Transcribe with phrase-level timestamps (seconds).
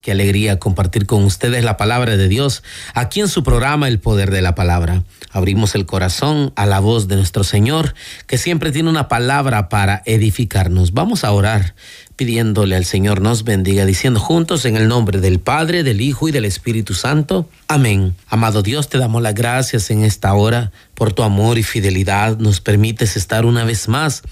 [0.00, 2.64] Qué alegría compartir con ustedes la palabra de Dios
[2.94, 5.04] aquí en su programa El Poder de la Palabra.
[5.32, 7.94] Abrimos el corazón a la voz de nuestro Señor,
[8.26, 10.92] que siempre tiene una palabra para edificarnos.
[10.92, 11.74] Vamos a orar
[12.16, 16.32] pidiéndole al Señor nos bendiga, diciendo juntos en el nombre del Padre, del Hijo y
[16.32, 17.48] del Espíritu Santo.
[17.68, 18.14] Amén.
[18.28, 22.38] Amado Dios, te damos las gracias en esta hora por tu amor y fidelidad.
[22.38, 24.22] Nos permites estar una vez más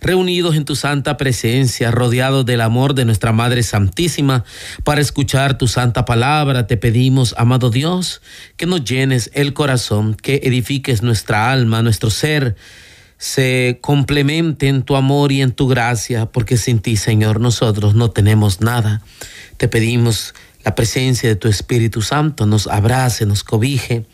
[0.00, 4.44] reunidos en tu santa presencia, rodeados del amor de nuestra Madre Santísima,
[4.84, 6.66] para escuchar tu santa palabra.
[6.66, 8.20] Te pedimos, amado Dios,
[8.56, 12.56] que nos llenes el corazón, que edifiques nuestra alma, nuestro ser
[13.18, 18.10] se complemente en tu amor y en tu gracia, porque sin ti, Señor, nosotros no
[18.10, 19.02] tenemos nada.
[19.56, 20.34] Te pedimos
[20.64, 24.04] la presencia de tu Espíritu Santo nos abrace, nos cobije,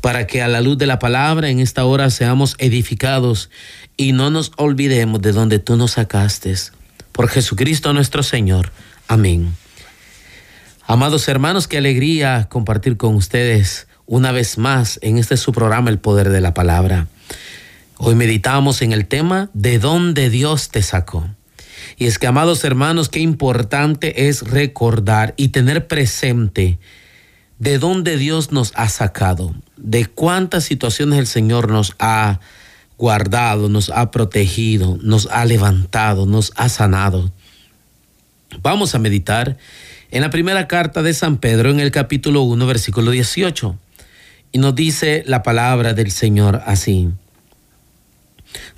[0.00, 3.50] para que a la luz de la palabra en esta hora seamos edificados
[3.96, 6.54] y no nos olvidemos de donde tú nos sacaste.
[7.12, 8.72] Por Jesucristo nuestro Señor.
[9.06, 9.54] Amén.
[10.86, 15.98] Amados hermanos, qué alegría compartir con ustedes una vez más en este su programa El
[15.98, 17.08] Poder de la Palabra.
[18.00, 21.28] Hoy meditamos en el tema de dónde Dios te sacó.
[21.96, 26.78] Y es que, amados hermanos, qué importante es recordar y tener presente
[27.58, 32.38] de dónde Dios nos ha sacado, de cuántas situaciones el Señor nos ha
[32.98, 37.32] guardado, nos ha protegido, nos ha levantado, nos ha sanado.
[38.62, 39.56] Vamos a meditar
[40.12, 43.76] en la primera carta de San Pedro en el capítulo 1, versículo 18.
[44.52, 47.10] Y nos dice la palabra del Señor así.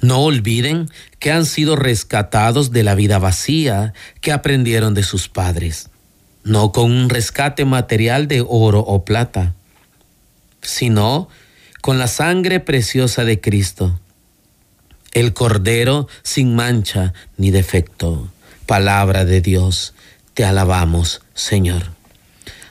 [0.00, 5.90] No olviden que han sido rescatados de la vida vacía que aprendieron de sus padres,
[6.44, 9.54] no con un rescate material de oro o plata,
[10.62, 11.28] sino
[11.81, 13.98] con la sangre preciosa de Cristo,
[15.12, 18.31] el Cordero sin mancha ni defecto.
[18.66, 19.94] Palabra de Dios,
[20.34, 21.82] te alabamos, Señor.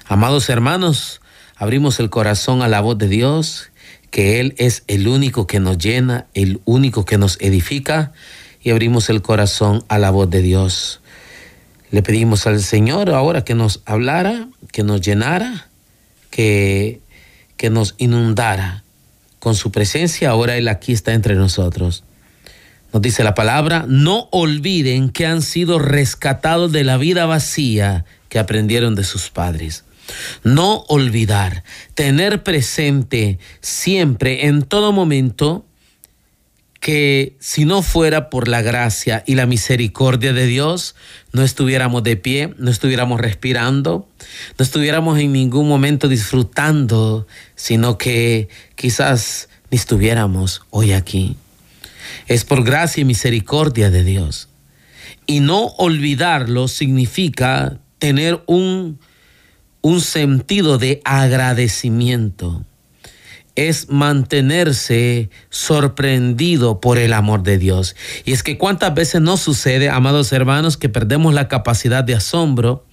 [0.06, 1.22] Amados hermanos,
[1.56, 3.70] abrimos el corazón a la voz de Dios
[4.12, 8.12] que Él es el único que nos llena, el único que nos edifica
[8.62, 11.02] y abrimos el corazón a la voz de Dios.
[11.92, 15.68] Le pedimos al Señor ahora que nos hablara, que nos llenara,
[16.30, 17.02] que,
[17.58, 18.84] que nos inundara
[19.40, 20.30] con su presencia.
[20.30, 22.04] Ahora Él aquí está entre nosotros.
[22.92, 28.40] Nos dice la palabra, no olviden que han sido rescatados de la vida vacía que
[28.40, 29.84] aprendieron de sus padres.
[30.44, 35.66] No olvidar, tener presente siempre, en todo momento,
[36.80, 40.96] que si no fuera por la gracia y la misericordia de Dios,
[41.34, 44.08] no estuviéramos de pie, no estuviéramos respirando,
[44.58, 51.36] no estuviéramos en ningún momento disfrutando, sino que quizás ni estuviéramos hoy aquí.
[52.28, 54.48] Es por gracia y misericordia de Dios.
[55.26, 59.00] Y no olvidarlo significa tener un
[59.82, 62.66] un sentido de agradecimiento.
[63.60, 67.94] Es mantenerse sorprendido por el amor de Dios.
[68.24, 72.86] Y es que cuántas veces nos sucede, amados hermanos, que perdemos la capacidad de asombro,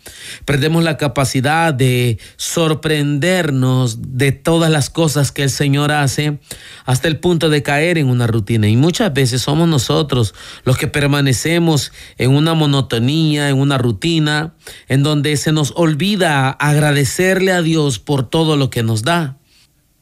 [0.45, 6.41] perdemos la capacidad de sorprendernos de todas las cosas que el Señor hace
[6.85, 8.67] hasta el punto de caer en una rutina.
[8.67, 10.35] Y muchas veces somos nosotros
[10.65, 14.55] los que permanecemos en una monotonía, en una rutina,
[14.89, 19.37] en donde se nos olvida agradecerle a Dios por todo lo que nos da.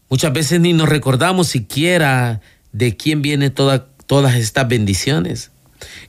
[0.08, 2.40] Muchas veces ni nos recordamos siquiera
[2.72, 5.50] de quién viene toda, todas estas bendiciones.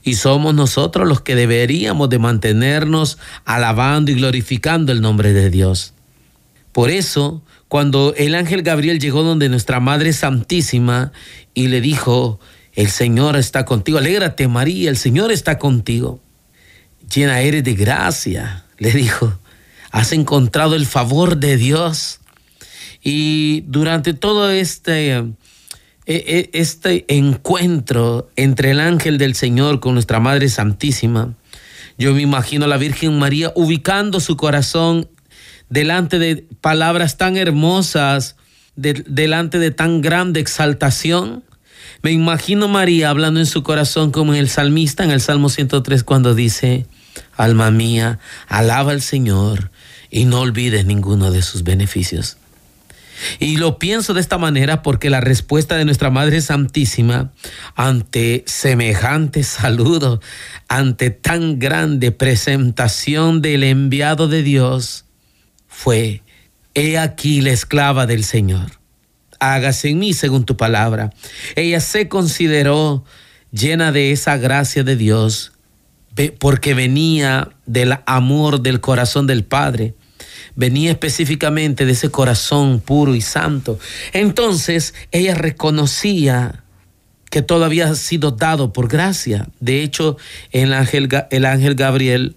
[0.02, 5.92] Y somos nosotros los que deberíamos de mantenernos alabando y glorificando el nombre de Dios.
[6.72, 11.12] Por eso, cuando el ángel Gabriel llegó donde nuestra Madre Santísima
[11.54, 12.38] y le dijo,
[12.74, 16.20] el Señor está contigo, alégrate María, el Señor está contigo.
[17.12, 19.38] Llena eres de gracia, le dijo,
[19.90, 22.20] has encontrado el favor de Dios.
[23.08, 25.24] Y durante todo este e,
[26.06, 31.36] e, este encuentro entre el ángel del Señor con nuestra Madre Santísima,
[31.98, 35.08] yo me imagino a la Virgen María ubicando su corazón
[35.68, 38.34] delante de palabras tan hermosas,
[38.74, 41.44] delante de tan grande exaltación.
[42.02, 46.02] Me imagino María hablando en su corazón como en el salmista en el Salmo 103
[46.02, 46.86] cuando dice,
[47.36, 48.18] alma mía,
[48.48, 49.70] alaba al Señor
[50.10, 52.38] y no olvides ninguno de sus beneficios.
[53.38, 57.32] Y lo pienso de esta manera porque la respuesta de nuestra Madre Santísima
[57.74, 60.20] ante semejante saludo,
[60.68, 65.04] ante tan grande presentación del enviado de Dios,
[65.66, 66.22] fue,
[66.74, 68.72] He aquí la esclava del Señor.
[69.40, 71.10] Hágase en mí según tu palabra.
[71.54, 73.04] Ella se consideró
[73.50, 75.52] llena de esa gracia de Dios
[76.38, 79.94] porque venía del amor del corazón del Padre
[80.56, 83.78] venía específicamente de ese corazón puro y santo.
[84.12, 86.64] Entonces ella reconocía
[87.30, 89.48] que todo había sido dado por gracia.
[89.60, 90.16] De hecho,
[90.50, 92.36] el ángel, el ángel Gabriel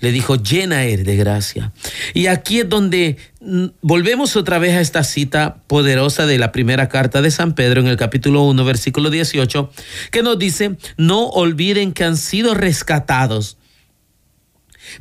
[0.00, 1.72] le dijo, llena eres de gracia.
[2.14, 6.88] Y aquí es donde mm, volvemos otra vez a esta cita poderosa de la primera
[6.88, 9.70] carta de San Pedro en el capítulo 1, versículo 18,
[10.10, 13.58] que nos dice, no olviden que han sido rescatados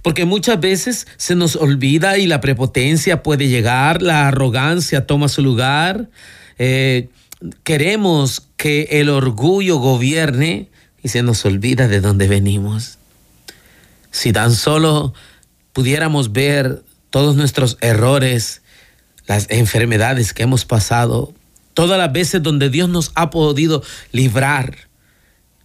[0.02, 5.42] porque muchas veces se nos olvida y la prepotencia puede llegar, la arrogancia toma su
[5.42, 6.10] lugar.
[6.58, 7.10] Eh,
[7.64, 10.70] queremos que el orgullo gobierne
[11.02, 12.98] y se nos olvida de dónde venimos.
[14.12, 15.14] Si tan solo
[15.74, 18.62] pudiéramos ver todos nuestros errores,
[19.28, 21.34] las enfermedades que hemos pasado,
[21.74, 24.90] todas las veces donde Dios nos ha podido librar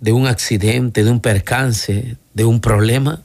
[0.00, 3.22] de un accidente, de un percance, de un problema,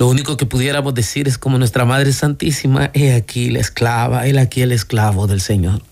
[0.00, 4.40] lo único que pudiéramos decir es como nuestra Madre Santísima, he aquí la esclava, he
[4.40, 5.82] aquí el esclavo del Señor.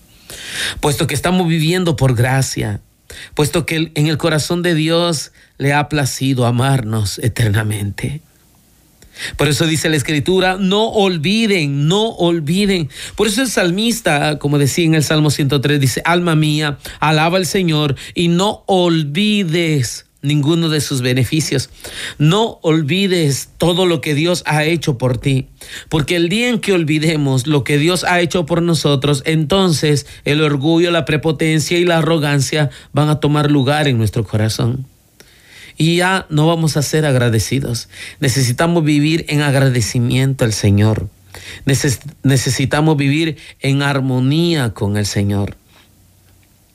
[0.81, 2.81] Puesto que estamos viviendo por gracia,
[3.35, 8.21] puesto que en el corazón de Dios le ha placido amarnos eternamente.
[9.37, 12.89] Por eso dice la escritura, no olviden, no olviden.
[13.15, 17.45] Por eso el salmista, como decía en el Salmo 103, dice, alma mía, alaba al
[17.45, 21.69] Señor y no olvides ninguno de sus beneficios.
[22.17, 25.47] No olvides todo lo que Dios ha hecho por ti,
[25.89, 30.41] porque el día en que olvidemos lo que Dios ha hecho por nosotros, entonces el
[30.41, 34.85] orgullo, la prepotencia y la arrogancia van a tomar lugar en nuestro corazón.
[35.77, 37.87] Y ya no vamos a ser agradecidos.
[38.19, 41.07] Necesitamos vivir en agradecimiento al Señor.
[42.23, 45.55] necesitamos vivir en armonía con el Señor.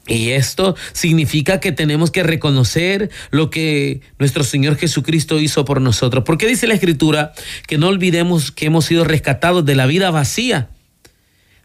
[0.06, 6.24] Y esto significa que tenemos que reconocer lo que nuestro Señor Jesucristo hizo por nosotros.
[6.26, 7.32] Porque dice la Escritura
[7.66, 10.68] que no olvidemos que hemos sido rescatados de la vida vacía,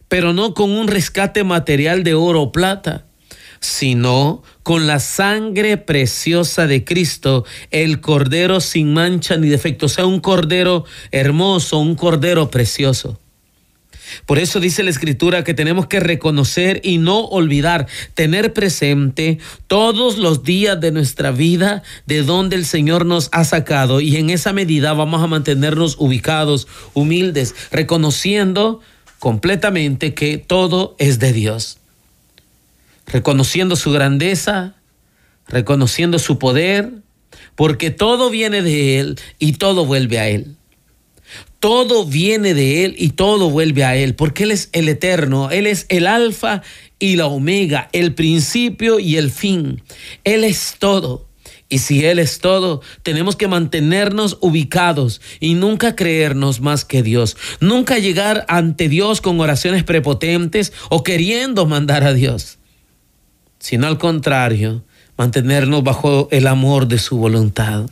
[0.08, 3.06] pero no con un rescate material de oro o plata,
[3.60, 10.06] sino con la sangre preciosa de Cristo, el cordero sin mancha ni defecto, o sea,
[10.06, 13.20] un cordero hermoso, un cordero precioso.
[14.26, 20.18] Por eso dice la escritura que tenemos que reconocer y no olvidar, tener presente todos
[20.18, 24.52] los días de nuestra vida de donde el Señor nos ha sacado y en esa
[24.52, 28.80] medida vamos a mantenernos ubicados, humildes, reconociendo
[29.18, 31.78] completamente que todo es de Dios.
[33.06, 34.74] Reconociendo su grandeza,
[35.48, 36.90] reconociendo su poder,
[37.54, 40.56] porque todo viene de Él y todo vuelve a Él.
[41.60, 45.66] Todo viene de Él y todo vuelve a Él, porque Él es el eterno, Él
[45.66, 46.62] es el alfa
[46.98, 49.82] y la omega, el principio y el fin.
[50.24, 51.28] Él es todo.
[51.68, 57.36] Y si Él es todo, tenemos que mantenernos ubicados y nunca creernos más que Dios.
[57.60, 62.58] Nunca llegar ante Dios con oraciones prepotentes o queriendo mandar a Dios,
[63.60, 64.82] sino al contrario,
[65.16, 67.88] mantenernos bajo el amor de su voluntad.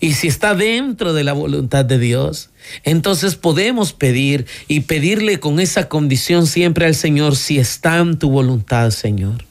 [0.00, 2.50] Y si está dentro de la voluntad de Dios,
[2.84, 8.30] entonces podemos pedir y pedirle con esa condición siempre al Señor si está en tu
[8.30, 9.44] voluntad, Señor.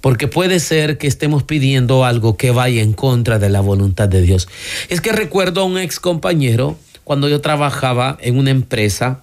[0.00, 4.20] Porque puede ser que estemos pidiendo algo que vaya en contra de la voluntad de
[4.20, 4.48] Dios.
[4.88, 9.22] Es que recuerdo a un ex compañero cuando yo trabajaba en una empresa.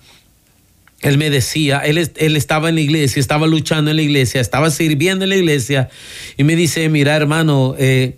[1.02, 4.70] Él me decía, él, él, estaba en la iglesia, estaba luchando en la iglesia, estaba
[4.70, 5.90] sirviendo en la iglesia
[6.38, 8.18] y me dice, mira hermano, eh,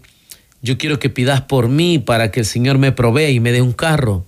[0.61, 3.61] yo quiero que pidas por mí para que el Señor me provea y me dé
[3.61, 4.25] un carro.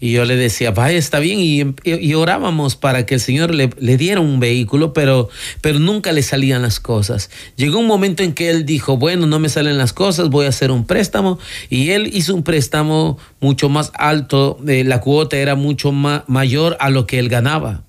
[0.00, 1.38] Y yo le decía, vaya, está bien.
[1.84, 6.62] Y, orábamos para que el Señor le, diera un vehículo, pero, pero nunca le salían
[6.62, 7.30] las cosas.
[7.56, 10.50] Llegó un momento en que él dijo, bueno, no me salen las cosas, voy a
[10.50, 11.38] hacer un préstamo.
[11.70, 16.90] Y él hizo un préstamo mucho más alto, eh, la cuota era mucho mayor a
[16.90, 17.84] lo que él ganaba.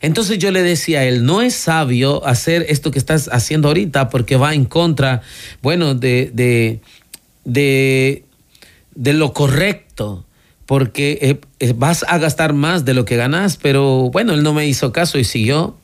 [0.00, 4.08] Entonces yo le decía a él, no es sabio hacer esto que estás haciendo ahorita
[4.08, 5.22] porque va en contra,
[5.62, 6.80] bueno, de, de
[7.44, 8.24] de,
[8.94, 10.24] lo correcto,
[10.66, 14.52] porque eh, eh, vas a gastar más de lo que ganas, pero bueno, él no
[14.54, 15.76] me hizo caso y siguió.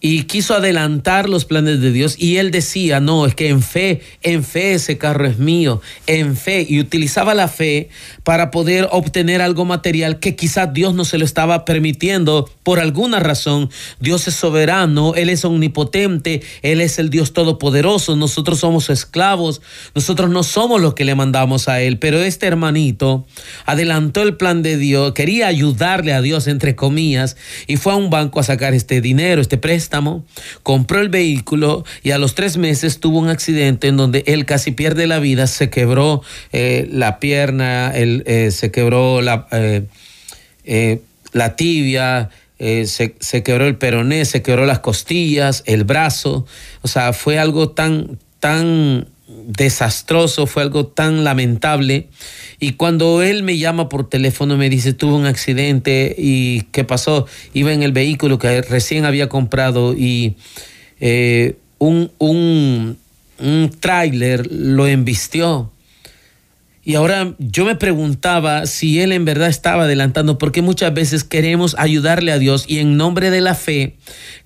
[0.00, 2.14] Y quiso adelantar los planes de Dios.
[2.18, 6.36] Y él decía, no, es que en fe, en fe ese carro es mío, en
[6.36, 7.90] fe, y utilizaba la fe
[8.24, 12.48] para poder obtener algo material que quizás Dios no se lo estaba permitiendo.
[12.62, 13.70] Por alguna razón.
[14.00, 19.60] Dios es soberano, Él es omnipotente, Él es el Dios todopoderoso, nosotros somos esclavos,
[19.94, 23.26] nosotros no somos los que le mandamos a Él, pero este hermanito
[23.66, 28.08] adelantó el plan de Dios, quería ayudarle a Dios, entre comillas, y fue a un
[28.08, 29.89] banco a sacar este dinero, este préstamo
[30.62, 34.72] compró el vehículo y a los tres meses tuvo un accidente en donde él casi
[34.72, 41.56] pierde la vida, se quebró eh, la pierna, él, eh, se quebró la, eh, la
[41.56, 46.46] tibia, se, se, quebró el peroné, se quebró las costillas, el brazo.
[46.82, 49.06] O sea, fue algo tan, tan
[49.50, 52.08] desastroso, fue algo tan lamentable.
[52.58, 57.26] Y cuando él me llama por teléfono, me dice, tuvo un accidente y ¿qué pasó?
[57.52, 60.36] Iba en el vehículo que recién había comprado y
[61.00, 62.98] eh, un, un,
[63.38, 65.72] un tráiler lo embistió.
[66.82, 71.76] Y ahora yo me preguntaba si él en verdad estaba adelantando, porque muchas veces queremos
[71.78, 73.96] ayudarle a Dios y en nombre de la fe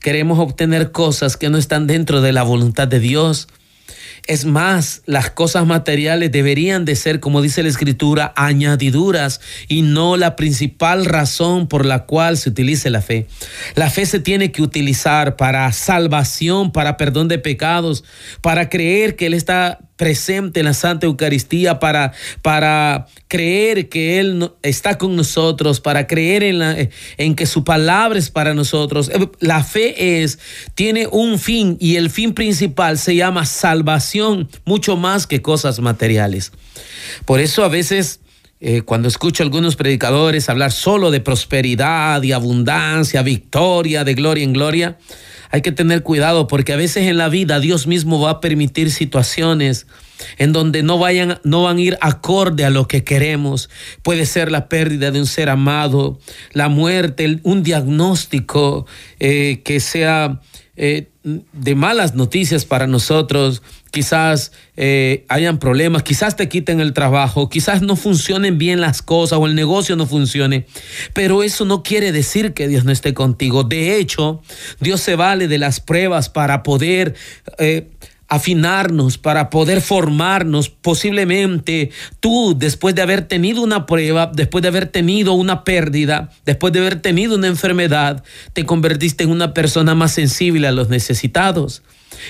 [0.01, 3.49] queremos obtener cosas que no están dentro de la voluntad de Dios.
[4.27, 10.17] Es más, las cosas materiales deberían de ser, como dice la escritura, añadiduras y no
[10.17, 13.27] la principal razón por la cual se utilice la fe.
[13.75, 18.03] La fe se tiene que utilizar para salvación, para perdón de pecados,
[18.41, 24.51] para creer que Él está presente en la Santa Eucaristía para, para creer que Él
[24.63, 26.77] está con nosotros, para creer en, la,
[27.17, 29.09] en que su palabra es para nosotros.
[29.09, 30.39] Eh, la fe es,
[30.75, 36.53] tiene un fin y el fin principal se llama salvación, mucho más que cosas materiales.
[37.25, 38.21] Por eso a veces...
[38.61, 44.43] Eh, cuando escucho a algunos predicadores hablar solo de prosperidad y abundancia, victoria, de gloria
[44.43, 44.97] en gloria,
[45.55, 48.91] hay que tener cuidado porque a veces en la vida Dios mismo va a permitir
[48.91, 49.87] situaciones
[50.37, 53.71] en donde no vayan, no van a ir acorde a lo que queremos.
[54.03, 56.19] Puede ser la pérdida de un ser amado,
[56.55, 58.89] la muerte, un diagnóstico
[59.21, 60.41] eh, que sea
[60.75, 67.49] eh, de malas noticias para nosotros, quizás eh, hayan problemas, quizás te quiten el trabajo,
[67.49, 70.67] quizás no funcionen bien las cosas o el negocio no funcione,
[71.15, 73.65] pero eso no quiere decir que Dios no esté contigo.
[73.65, 74.43] De hecho,
[74.81, 77.15] Dios se vale de las pruebas para poder...
[77.59, 77.89] Eh,
[78.35, 80.69] afinarnos, para poder formarnos.
[80.69, 86.73] Posiblemente tú, después de haber tenido una prueba, después de haber tenido una pérdida, después
[86.73, 88.23] de haber tenido una enfermedad,
[88.53, 91.83] te convertiste en una persona más sensible a los necesitados.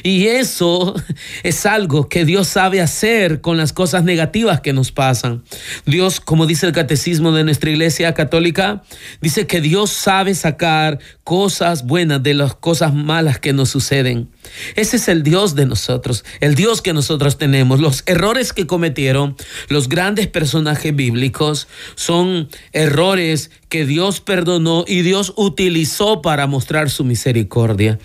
[0.03, 0.95] Y eso
[1.43, 5.45] es algo que Dios sabe hacer con las cosas negativas que nos pasan.
[5.87, 8.83] Dios, como dice el catecismo de nuestra iglesia católica,
[9.21, 14.29] dice que Dios sabe sacar cosas buenas de las cosas malas que nos suceden.
[14.77, 17.81] Ese es el Dios de nosotros, el Dios que nosotros tenemos.
[17.81, 19.37] Los errores que cometieron
[19.69, 27.05] los grandes personajes bíblicos son errores que Dios perdonó y Dios utilizó para mostrar su
[27.05, 27.99] misericordia.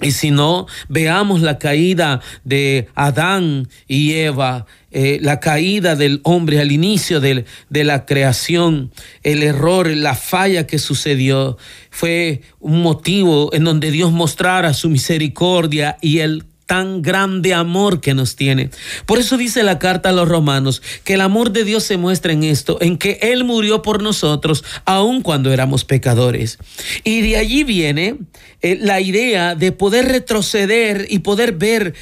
[0.00, 6.60] Y si no, veamos la caída de Adán y Eva, eh, la caída del hombre
[6.60, 11.58] al inicio de, de la creación, el error, la falla que sucedió,
[11.90, 18.12] fue un motivo en donde Dios mostrara su misericordia y el tan grande amor que
[18.12, 18.68] nos tiene.
[19.06, 22.34] Por eso dice la carta a los romanos que el amor de Dios se muestra
[22.34, 26.58] en esto, en que Él murió por nosotros aun cuando éramos pecadores.
[27.04, 28.18] Y de allí viene
[28.60, 31.94] eh, la idea de poder retroceder y poder ver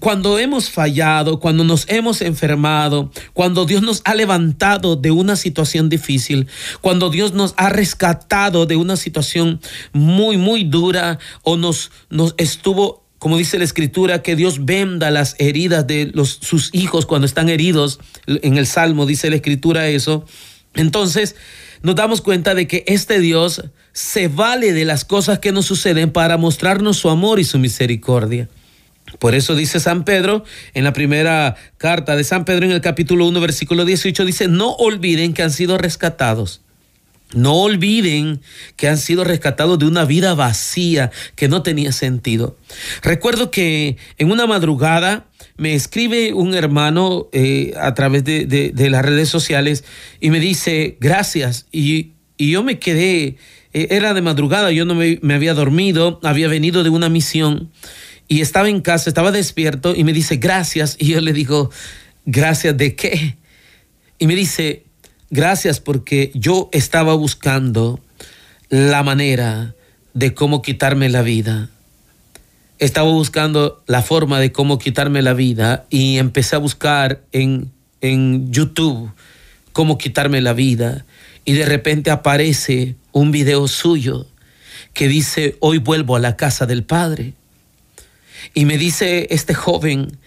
[0.00, 5.88] cuando hemos fallado, cuando nos hemos enfermado, cuando Dios nos ha levantado de una situación
[5.88, 6.46] difícil,
[6.82, 9.62] cuando Dios nos ha rescatado de una situación
[9.94, 15.36] muy, muy dura o nos, nos estuvo como dice la escritura, que Dios venda las
[15.38, 18.00] heridas de sus hijos cuando están heridos.
[18.26, 20.24] En el Salmo dice la escritura eso.
[20.74, 21.36] Entonces
[21.82, 23.62] nos damos cuenta de que este Dios
[23.92, 28.48] se vale de las cosas que nos suceden para mostrarnos su amor y su misericordia.
[29.18, 33.28] Por eso dice San Pedro en la primera carta de San Pedro en el capítulo
[33.28, 36.62] 1 versículo 18 dice, no olviden que han sido rescatados
[37.34, 38.40] no olviden
[38.76, 42.56] que han sido rescatados de una vida vacía que no tenía sentido.
[43.02, 49.28] Recuerdo que en una madrugada me escribe un hermano eh, a través de, las redes
[49.28, 49.84] sociales
[50.20, 51.66] y me dice gracias.
[51.70, 53.36] Y, yo me quedé,
[53.74, 57.70] eh, era de madrugada, yo no me, me había dormido, había venido de una misión
[58.28, 60.96] y estaba en casa, estaba despierto y me dice gracias.
[60.98, 61.70] Y yo le digo,
[62.24, 63.36] gracias de qué?
[64.18, 64.84] Y me dice,
[65.30, 68.00] Gracias porque yo estaba buscando
[68.68, 69.74] la manera
[70.12, 71.70] de cómo quitarme la vida.
[72.80, 77.70] Estaba buscando la forma de cómo quitarme la vida y empecé a buscar en,
[78.00, 79.12] en YouTube
[79.72, 81.04] cómo quitarme la vida
[81.44, 84.26] y de repente aparece un video suyo
[84.94, 87.34] que dice, hoy vuelvo a la casa del Padre.
[88.54, 90.18] Y me dice este joven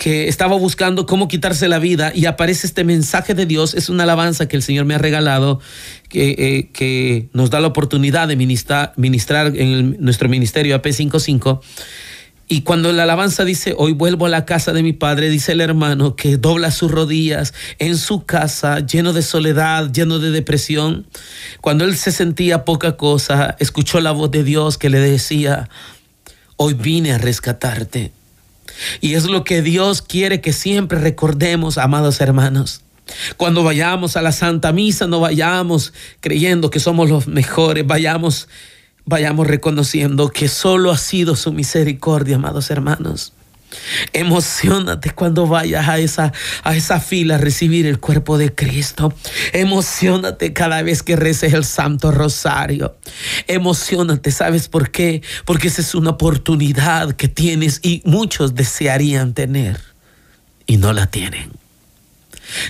[0.00, 4.04] que estaba buscando cómo quitarse la vida y aparece este mensaje de Dios, es una
[4.04, 5.60] alabanza que el Señor me ha regalado,
[6.08, 11.60] que, eh, que nos da la oportunidad de ministrar, ministrar en nuestro ministerio AP55.
[12.48, 15.60] Y cuando la alabanza dice, hoy vuelvo a la casa de mi padre, dice el
[15.60, 21.08] hermano que dobla sus rodillas en su casa, lleno de soledad, lleno de depresión.
[21.60, 25.68] Cuando él se sentía poca cosa, escuchó la voz de Dios que le decía,
[26.56, 28.12] hoy vine a rescatarte.
[29.00, 32.82] Y es lo que Dios quiere que siempre recordemos, amados hermanos.
[33.36, 38.48] Cuando vayamos a la Santa Misa, no vayamos creyendo que somos los mejores, vayamos
[39.04, 43.32] vayamos reconociendo que solo ha sido su misericordia, amados hermanos.
[44.12, 49.12] Emocionate cuando vayas a esa, a esa fila a recibir el cuerpo de Cristo.
[49.52, 52.96] Emocionate cada vez que reces el Santo Rosario.
[53.46, 55.22] Emocionate, ¿sabes por qué?
[55.44, 59.80] Porque esa es una oportunidad que tienes y muchos desearían tener
[60.66, 61.50] y no la tienen.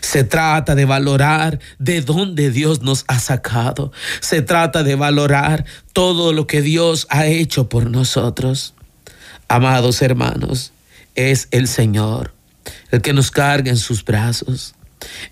[0.00, 3.92] Se trata de valorar de dónde Dios nos ha sacado.
[4.20, 8.74] Se trata de valorar todo lo que Dios ha hecho por nosotros.
[9.48, 10.72] Amados hermanos,
[11.20, 12.32] es el Señor
[12.90, 14.74] el que nos carga en sus brazos.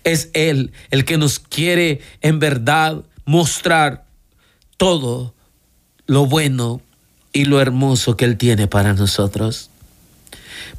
[0.03, 4.05] Es Él el que nos quiere en verdad mostrar
[4.77, 5.33] todo
[6.05, 6.81] lo bueno
[7.33, 9.69] y lo hermoso que Él tiene para nosotros.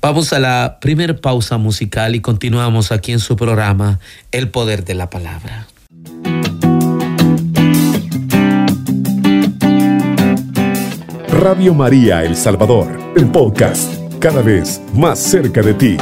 [0.00, 4.00] Vamos a la primera pausa musical y continuamos aquí en su programa
[4.32, 5.66] El Poder de la Palabra.
[11.28, 15.96] Radio María El Salvador, el podcast, cada vez más cerca de ti.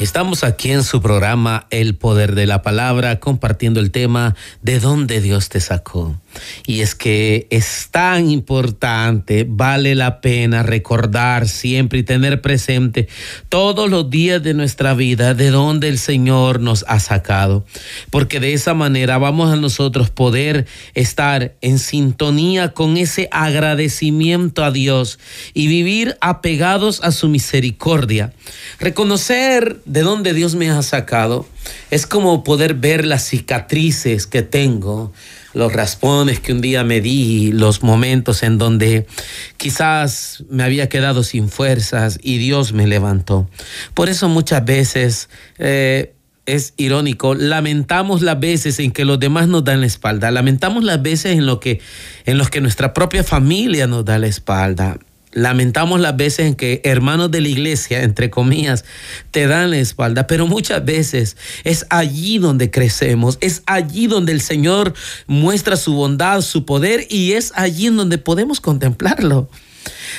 [0.00, 5.20] Estamos aquí en su programa El Poder de la Palabra compartiendo el tema de dónde
[5.20, 6.18] Dios te sacó.
[6.66, 13.08] Y es que es tan importante, vale la pena recordar siempre y tener presente
[13.50, 17.66] todos los días de nuestra vida de dónde el Señor nos ha sacado.
[18.08, 24.70] Porque de esa manera vamos a nosotros poder estar en sintonía con ese agradecimiento a
[24.70, 25.18] Dios
[25.52, 28.32] y vivir apegados a su misericordia.
[28.78, 31.48] Reconocer de dónde Dios me ha sacado
[31.90, 35.12] es como poder ver las cicatrices que tengo,
[35.52, 39.08] los raspones que un día me di, los momentos en donde
[39.56, 43.50] quizás me había quedado sin fuerzas y Dios me levantó.
[43.94, 45.28] Por eso muchas veces...
[45.58, 46.14] Eh,
[46.46, 51.00] es irónico, lamentamos las veces en que los demás nos dan la espalda, lamentamos las
[51.00, 51.80] veces en lo que
[52.24, 54.98] en los que nuestra propia familia nos da la espalda.
[55.32, 58.84] Lamentamos las veces en que hermanos de la iglesia, entre comillas,
[59.30, 64.40] te dan la espalda, pero muchas veces es allí donde crecemos, es allí donde el
[64.40, 64.92] Señor
[65.28, 69.48] muestra su bondad, su poder y es allí en donde podemos contemplarlo.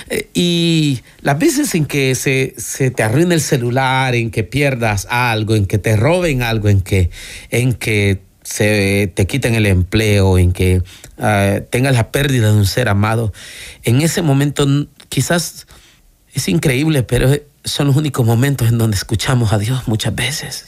[0.10, 2.56] Eh, y las veces en que se,
[2.92, 7.10] te arruina el celular, en que pierdas algo, en que te roben algo, en que,
[7.50, 10.82] en que se te quiten el empleo, en que
[11.20, 13.34] ah, tengas la pérdida de un ser amado,
[13.84, 14.66] en ese momento
[15.12, 15.68] Quizás
[16.34, 17.30] es increíble, pero
[17.66, 20.68] son los únicos momentos en donde escuchamos a Dios muchas veces.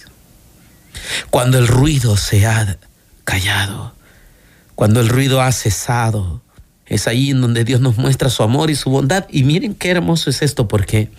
[1.30, 2.78] Cuando el ruido se ha
[3.24, 3.96] callado,
[4.76, 6.42] cuando el ruido ha cesado,
[6.88, 9.26] es ahí en donde Dios nos muestra su amor y su bondad.
[9.30, 11.10] Y miren qué hermoso es esto, porque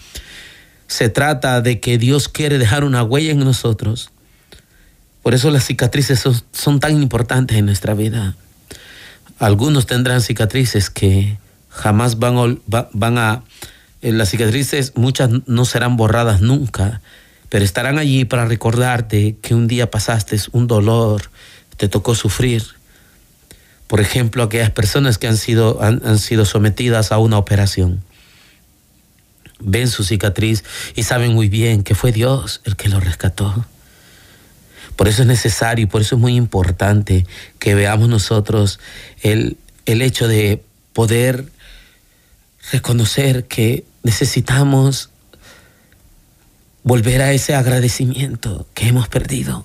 [0.87, 4.11] se trata de que Dios quiere dejar una huella en nosotros.
[5.23, 8.37] Por eso las cicatrices son, tan importantes en nuestra vida.
[9.39, 11.39] Algunos tendrán cicatrices que
[11.75, 13.43] jamás van a, van a
[14.01, 17.01] eh, las cicatrices, muchas no serán borradas nunca,
[17.49, 21.31] pero estarán allí para recordarte que un día pasaste un dolor,
[21.77, 22.63] te tocó sufrir.
[23.87, 28.03] Por ejemplo, aquellas personas que han sido, han, sido sometidas a una operación
[29.61, 30.63] ven su cicatriz
[30.95, 33.65] y saben muy bien que fue Dios el que lo rescató.
[34.97, 37.27] Por eso es necesario y por eso es muy importante
[37.59, 38.79] que veamos nosotros
[39.23, 39.57] el,
[39.87, 41.47] el hecho de poder
[42.71, 45.11] reconocer que necesitamos
[46.83, 49.65] volver a ese agradecimiento que hemos perdido.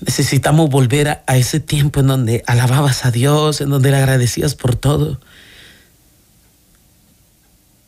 [0.00, 4.76] Necesitamos volver a, ese tiempo en donde alababas a Dios, en donde le agradecías por
[4.76, 5.20] todo.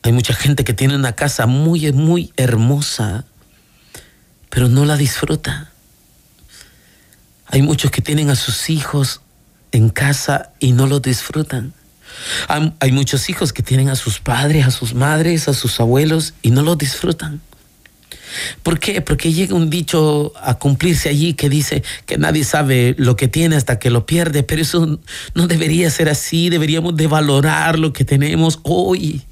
[0.03, 3.27] Hay mucha gente que tiene una casa muy, muy hermosa,
[4.49, 5.71] pero no la disfruta.
[7.47, 9.21] Hay muchos que tienen a sus hijos
[9.73, 11.75] en casa y no los disfrutan.
[12.49, 16.51] Hay, muchos hijos que tienen a sus padres, a sus madres, a sus abuelos y
[16.51, 17.41] no los disfrutan.
[18.63, 19.01] ¿Por qué?
[19.01, 23.57] Porque llega un dicho a cumplirse allí que dice que nadie sabe lo que tiene
[23.57, 25.01] hasta que lo pierde, pero eso
[25.35, 29.23] no debería ser así, deberíamos de valorar lo que tenemos hoy,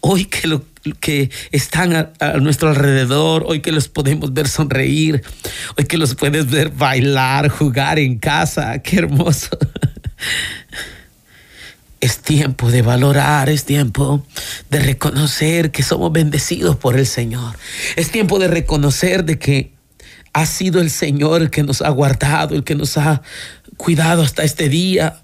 [0.00, 0.64] hoy que lo
[0.98, 5.22] que están a, a nuestro alrededor, hoy que los podemos ver sonreír,
[5.78, 9.50] hoy que los puedes ver bailar, jugar en casa, qué hermoso.
[12.00, 14.24] Es tiempo de valorar, es tiempo
[14.70, 17.58] de reconocer que somos bendecidos por el Señor.
[17.96, 19.72] Es tiempo de reconocer de que
[20.32, 23.22] ha sido el Señor el que nos ha guardado, el que nos ha
[23.76, 25.22] cuidado hasta este día.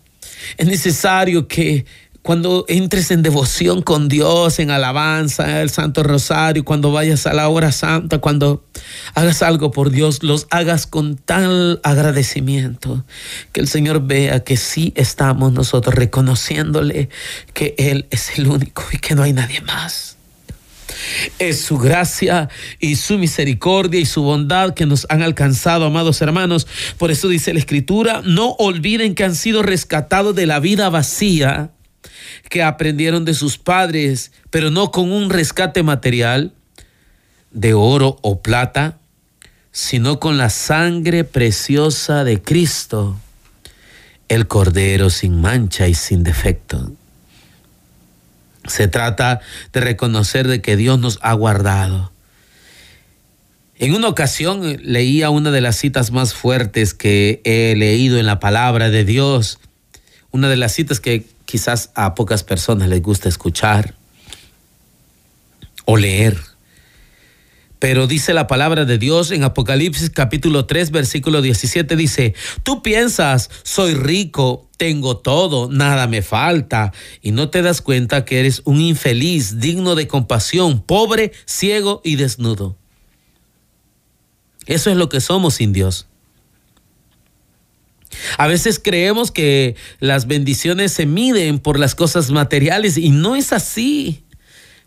[0.58, 1.86] Es necesario que
[2.26, 7.48] cuando entres en devoción con Dios, en alabanza, el Santo Rosario, cuando vayas a la
[7.48, 8.64] hora santa, cuando
[9.14, 13.04] hagas algo por Dios, los hagas con tal agradecimiento,
[13.52, 17.10] que el Señor vea que sí estamos nosotros reconociéndole
[17.54, 20.16] que Él es el único y que no hay nadie más.
[21.38, 22.48] Es su gracia
[22.80, 26.66] y su misericordia y su bondad que nos han alcanzado, amados hermanos.
[26.98, 31.70] Por eso dice la Escritura, no olviden que han sido rescatados de la vida vacía
[32.48, 36.52] que aprendieron de sus padres, pero no con un rescate material
[37.50, 38.98] de oro o plata,
[39.72, 43.18] sino con la sangre preciosa de Cristo,
[44.28, 46.92] el Cordero sin mancha y sin defecto.
[48.66, 49.40] Se trata
[49.72, 52.12] de reconocer de que Dios nos ha guardado.
[53.78, 58.40] En una ocasión leía una de las citas más fuertes que he leído en la
[58.40, 59.58] palabra de Dios,
[60.36, 63.94] una de las citas que quizás a pocas personas les gusta escuchar
[65.86, 66.38] o leer.
[67.78, 73.50] Pero dice la palabra de Dios en Apocalipsis capítulo 3 versículo 17 dice, tú piensas,
[73.62, 78.80] soy rico, tengo todo, nada me falta, y no te das cuenta que eres un
[78.80, 82.76] infeliz, digno de compasión, pobre, ciego y desnudo.
[84.66, 86.08] Eso es lo que somos sin Dios.
[88.38, 93.52] A veces creemos que las bendiciones se miden por las cosas materiales y no es
[93.52, 94.24] así.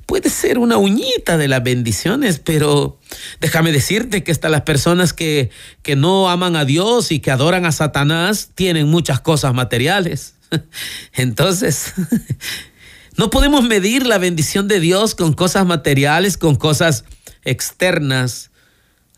[0.05, 2.99] Puede ser una uñita de las bendiciones, pero
[3.39, 5.51] déjame decirte que hasta las personas que,
[5.83, 10.33] que no aman a Dios y que adoran a Satanás tienen muchas cosas materiales.
[11.13, 11.93] Entonces,
[13.17, 17.05] no podemos medir la bendición de Dios con cosas materiales, con cosas
[17.43, 18.49] externas.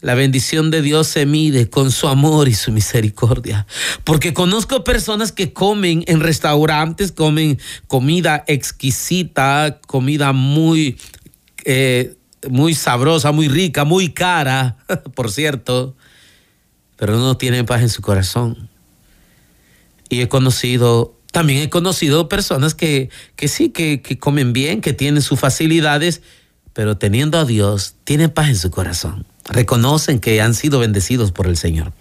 [0.02, 3.68] La bendición de Dios se mide con su amor y su misericordia.
[4.04, 10.98] Porque conozco personas que comen en restaurantes, comen comida exquisita, comida muy,
[11.66, 12.16] eh,
[12.50, 14.78] muy sabrosa, muy rica, muy cara,
[15.14, 15.96] por cierto,
[16.98, 18.70] pero no tienen paz en su corazón.
[20.10, 24.94] Y he conocido, también he conocido personas que, que sí, que, que comen bien, que
[24.94, 26.24] tienen sus facilidades,
[26.74, 31.48] pero teniendo a Dios, tienen paz en su corazón reconocen que han sido bendecidos por
[31.48, 31.94] el Señor.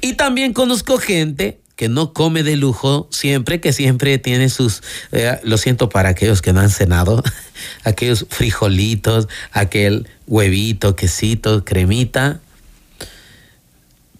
[0.00, 5.38] Y también conozco gente que no come de lujo siempre, que siempre tiene sus, eh,
[5.42, 7.22] lo siento para aquellos que no han cenado,
[7.84, 12.40] aquellos frijolitos, aquel huevito, quesito, cremita,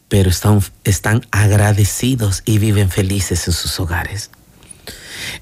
[0.09, 4.31] pero están, están agradecidos y viven felices en sus hogares.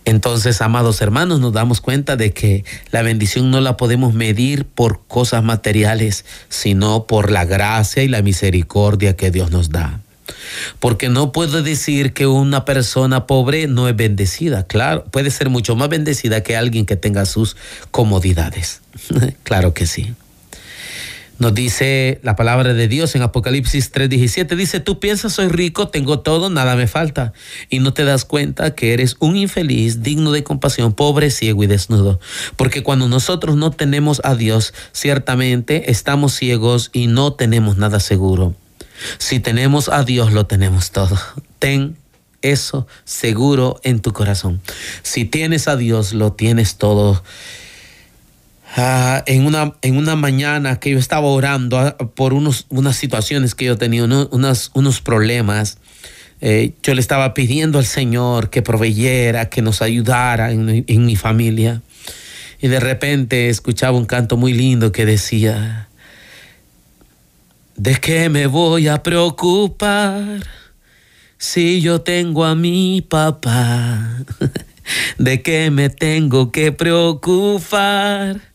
[0.04, 5.00] Entonces, amados hermanos, nos damos cuenta de que la bendición no la podemos medir por
[5.06, 10.00] cosas materiales, sino por la gracia y la misericordia que Dios nos da.
[10.80, 14.66] Porque no puedo decir que una persona pobre no es bendecida.
[14.66, 17.56] Claro, puede ser mucho más bendecida que alguien que tenga sus
[17.90, 18.80] comodidades.
[19.42, 20.14] claro que sí.
[21.38, 26.20] Nos dice la palabra de Dios en Apocalipsis 3:17, dice, tú piensas soy rico, tengo
[26.20, 27.32] todo, nada me falta,
[27.68, 31.66] y no te das cuenta que eres un infeliz, digno de compasión, pobre, ciego y
[31.66, 32.20] desnudo.
[32.56, 38.54] Porque cuando nosotros no tenemos a Dios, ciertamente estamos ciegos y no tenemos nada seguro.
[39.18, 41.18] Si tenemos a Dios, lo tenemos todo.
[41.58, 41.96] Ten
[42.42, 44.60] eso seguro en tu corazón.
[45.02, 47.22] Si tienes a Dios, lo tienes todo.
[48.76, 53.54] Ah, en, una, en una mañana que yo estaba orando ah, por unos, unas situaciones
[53.54, 55.78] que yo tenía, unos, unos problemas.
[56.40, 61.14] Eh, yo le estaba pidiendo al Señor que proveyera, que nos ayudara en, en mi
[61.14, 61.82] familia.
[62.60, 65.88] Y de repente escuchaba un canto muy lindo que decía,
[67.76, 70.42] ¿de qué me voy a preocupar
[71.38, 74.24] si yo tengo a mi papá?
[75.18, 78.53] ¿De qué me tengo que preocupar?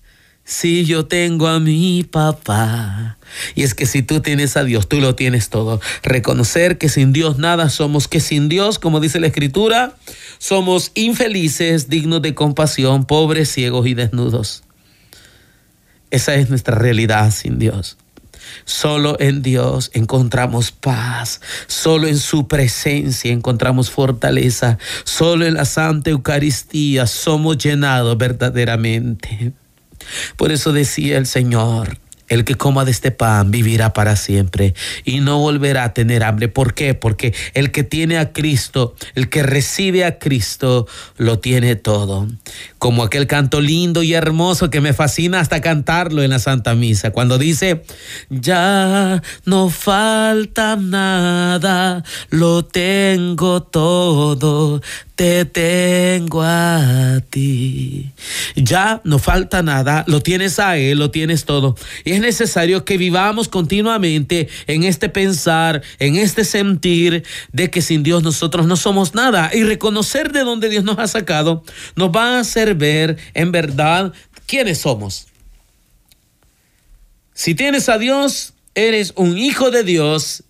[0.50, 3.18] Si yo tengo a mi papá.
[3.54, 5.80] Y es que si tú tienes a Dios, tú lo tienes todo.
[6.02, 9.94] Reconocer que sin Dios nada somos, que sin Dios, como dice la Escritura,
[10.40, 14.64] somos infelices, dignos de compasión, pobres, ciegos y desnudos.
[16.10, 17.98] Esa es nuestra realidad sin Dios.
[18.66, 26.10] Solo en Dios encontramos paz, solo en su presencia encontramos fortaleza, solo en la Santa
[26.10, 29.54] Eucaristía somos llenados verdaderamente.
[30.38, 31.98] Por eso decía el Señor,
[32.30, 36.48] el que coma de este pan vivirá para siempre y no volverá a tener hambre.
[36.48, 36.94] ¿Por qué?
[36.94, 42.28] Porque el que tiene a Cristo, el que recibe a Cristo, lo tiene todo.
[42.80, 47.12] Como aquel canto lindo y hermoso que me fascina hasta cantarlo en la Santa Misa,
[47.12, 47.84] cuando dice,
[48.30, 54.82] ya no falta nada, lo tengo todo,
[55.20, 58.14] te tengo a ti.
[58.56, 61.76] Ya no falta nada, lo tienes a Él, lo tienes todo.
[62.06, 68.02] Y es necesario que vivamos continuamente en este pensar, en este sentir de que sin
[68.02, 69.52] Dios nosotros no somos nada.
[69.54, 71.66] Y reconocer de dónde Dios nos ha sacado
[71.98, 74.14] nos va a hacer ver en verdad
[74.46, 75.28] quiénes somos.
[77.34, 80.44] Si tienes a Dios, eres un hijo de Dios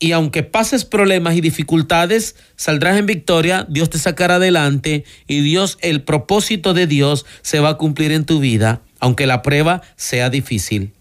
[0.00, 5.76] y aunque pases problemas y dificultades, saldrás en victoria, Dios te sacará adelante y Dios,
[5.80, 10.30] el propósito de Dios se va a cumplir en tu vida, aunque la prueba sea
[10.30, 10.92] difícil.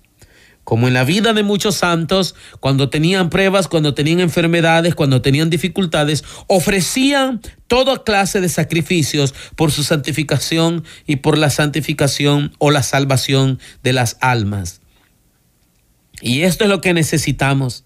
[0.67, 5.49] Como en la vida de muchos santos, cuando tenían pruebas, cuando tenían enfermedades, cuando tenían
[5.49, 12.83] dificultades, ofrecían toda clase de sacrificios por su santificación y por la santificación o la
[12.83, 14.81] salvación de las almas.
[16.19, 17.85] Y esto es lo que necesitamos.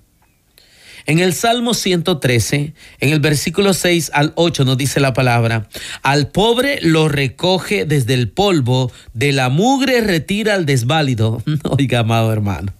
[1.05, 5.67] En el Salmo 113, en el versículo 6 al 8 nos dice la palabra,
[6.03, 11.41] al pobre lo recoge desde el polvo, de la mugre retira al desválido.
[11.63, 12.73] Oiga, amado hermano.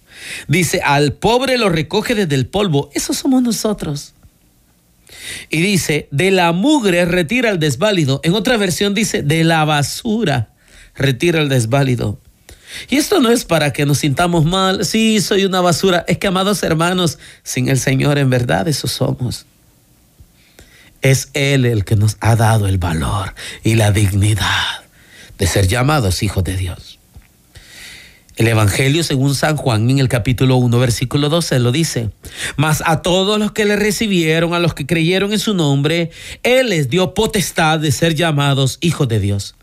[0.48, 2.90] Dice, al pobre lo recoge desde el polvo.
[2.94, 4.14] Eso somos nosotros.
[5.50, 8.22] Y dice, de la mugre retira al desválido.
[8.24, 10.50] En otra versión dice, de la basura
[10.96, 12.20] retira al desválido.
[12.90, 16.06] Y esto no es para que nos sintamos mal, sí, soy una basura.
[16.08, 19.46] Es que, amados hermanos, sin el Señor en verdad eso somos.
[21.02, 24.84] Es Él el que nos ha dado el valor y la dignidad
[25.38, 27.00] de ser llamados hijos de Dios.
[28.38, 32.10] El Evangelio según San Juan en el capítulo 1 versículo 12 lo dice,
[32.56, 36.12] mas a todos los que le recibieron, a los que creyeron en su nombre,
[36.44, 39.56] Él les dio potestad de ser llamados hijos de Dios.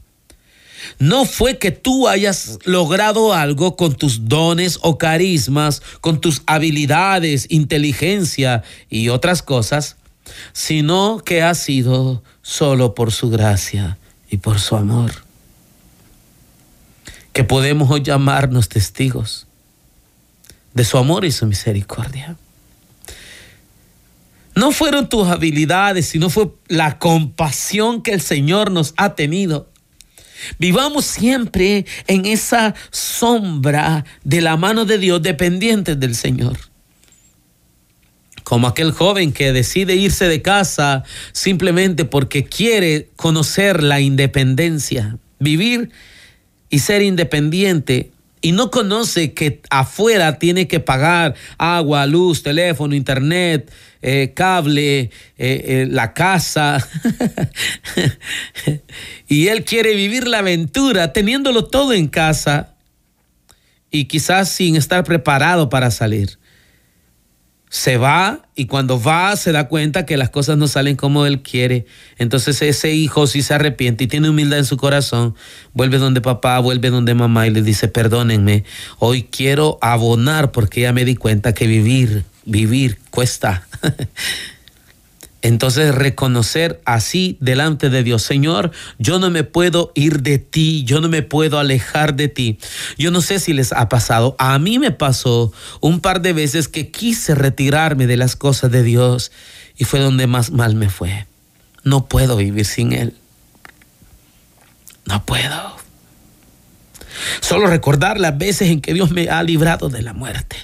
[0.99, 7.47] No fue que tú hayas logrado algo con tus dones o carismas, con tus habilidades,
[7.51, 9.97] inteligencia y otras cosas,
[10.53, 13.99] sino que ha sido solo por su gracia
[14.31, 15.13] y por su amor.
[17.33, 19.47] Que podemos hoy llamarnos testigos
[20.75, 22.37] de su amor y su misericordia.
[24.55, 29.71] No fueron tus habilidades, sino fue la compasión que el Señor nos ha tenido
[30.59, 36.59] Vivamos siempre en esa sombra de la mano de Dios dependientes del Señor.
[38.45, 45.91] Como aquel joven que decide irse de casa simplemente porque quiere conocer la independencia, vivir
[46.71, 53.73] y ser independiente y no conoce que afuera tiene que pagar agua, luz, teléfono, internet,
[54.03, 56.87] eh, cable, eh, eh, la casa.
[59.29, 62.75] y él quiere vivir la aventura teniéndolo todo en casa
[63.91, 66.39] y quizás sin estar preparado para salir
[67.71, 71.43] se va y cuando va se da cuenta que las cosas no salen como él
[71.43, 71.87] quiere.
[72.19, 75.35] Entonces ese hijo si se arrepiente y tiene humildad en su corazón,
[75.75, 78.65] vuelve donde papá, vuelve donde mamá y le dice, perdónenme,
[78.99, 83.67] hoy quiero abonar porque ya me di cuenta que vivir, vivir cuesta.
[85.41, 91.01] Entonces reconocer así delante de Dios, Señor, yo no me puedo ir de ti, yo
[91.01, 92.59] no me puedo alejar de ti.
[92.97, 96.67] Yo no sé si les ha pasado, a mí me pasó un par de veces
[96.67, 99.31] que quise retirarme de las cosas de Dios
[99.77, 101.27] y fue donde más mal me fue.
[101.85, 103.15] No puedo vivir sin Él.
[105.07, 105.77] No puedo.
[107.41, 110.57] Solo recordar las veces en que Dios me ha librado de la muerte.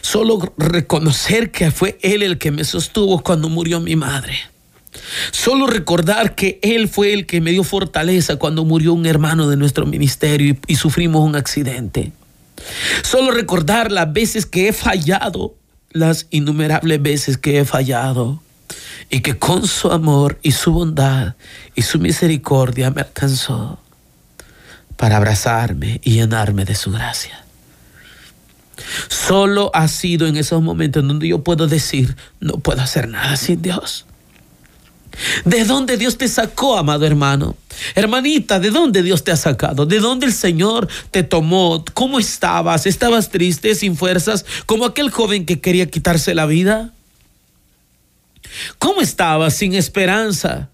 [0.00, 4.38] Solo reconocer que fue Él el que me sostuvo cuando murió mi madre.
[5.32, 9.56] Solo recordar que Él fue el que me dio fortaleza cuando murió un hermano de
[9.56, 12.12] nuestro ministerio y, sufrimos un accidente.
[13.02, 15.54] Solo recordar las veces que he fallado,
[15.90, 18.42] las innumerables veces que he fallado
[19.10, 21.34] y que con su amor y su bondad
[21.74, 23.78] y su misericordia me alcanzó
[24.96, 27.43] para abrazarme y llenarme de su gracia.
[29.08, 33.36] Solo ha sido en esos momentos en donde yo puedo decir, no puedo hacer nada
[33.36, 34.06] sin Dios.
[35.44, 37.56] ¿De dónde Dios te sacó, amado hermano?
[37.94, 39.86] Hermanita, ¿de dónde Dios te ha sacado?
[39.86, 41.84] ¿De dónde el Señor te tomó?
[41.94, 42.86] ¿Cómo estabas?
[42.86, 46.92] ¿Estabas triste, sin fuerzas, como aquel joven que quería quitarse la vida?
[48.78, 50.70] ¿Cómo estabas sin esperanza,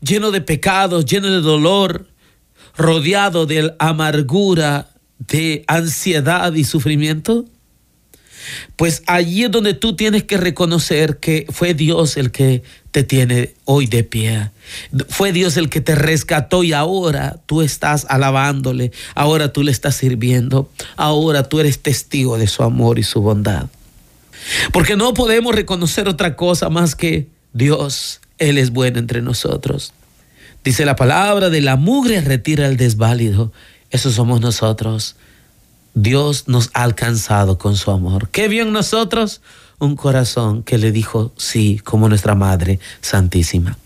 [0.00, 2.08] lleno de pecados, lleno de dolor,
[2.76, 7.46] rodeado de amargura, de ansiedad y sufrimiento?
[8.76, 13.54] Pues allí es donde tú tienes que reconocer que fue Dios el que te tiene
[13.64, 14.50] hoy de pie.
[15.08, 19.96] Fue Dios el que te rescató y ahora tú estás alabándole, ahora tú le estás
[19.96, 23.66] sirviendo, ahora tú eres testigo de su amor y su bondad.
[24.72, 29.92] Porque no podemos reconocer otra cosa más que Dios, Él es bueno entre nosotros.
[30.64, 33.52] Dice la palabra, de la mugre retira el desválido.
[33.94, 35.14] Eso somos nosotros.
[35.94, 38.28] Dios nos ha alcanzado con su amor.
[38.28, 39.40] ¿Qué vio en nosotros?
[39.78, 43.78] Un corazón que le dijo sí, como nuestra Madre Santísima.